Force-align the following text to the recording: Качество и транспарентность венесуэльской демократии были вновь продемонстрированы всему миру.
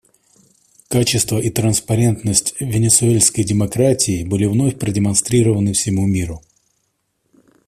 Качество 0.87 1.37
и 1.39 1.51
транспарентность 1.51 2.55
венесуэльской 2.59 3.43
демократии 3.43 4.23
были 4.25 4.45
вновь 4.45 4.79
продемонстрированы 4.79 5.73
всему 5.73 6.07
миру. 6.07 6.41